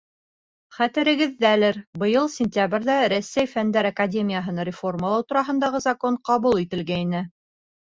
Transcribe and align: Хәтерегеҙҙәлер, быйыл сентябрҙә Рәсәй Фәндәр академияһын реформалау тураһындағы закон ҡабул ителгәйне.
Хәтерегеҙҙәлер, 0.77 1.77
быйыл 2.03 2.25
сентябрҙә 2.37 2.95
Рәсәй 3.15 3.51
Фәндәр 3.53 3.91
академияһын 3.91 4.65
реформалау 4.73 5.29
тураһындағы 5.29 5.85
закон 5.91 6.21
ҡабул 6.33 6.61
ителгәйне. 6.67 7.25